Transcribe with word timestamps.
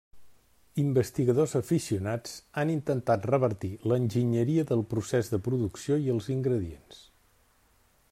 Investigadors 0.83 1.53
aficionats 1.59 2.33
han 2.61 2.73
intentat 2.77 3.29
revertir 3.33 3.73
l'enginyeria 3.93 4.67
del 4.75 4.85
procés 4.95 5.33
de 5.35 5.43
producció 5.49 6.03
i 6.09 6.13
els 6.17 6.35
ingredients. 6.39 7.09